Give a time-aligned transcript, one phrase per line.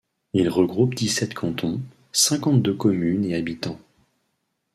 [0.33, 1.79] Il regroupe dix-sept cantons,
[2.11, 3.77] cinquante-deux communes et habitants.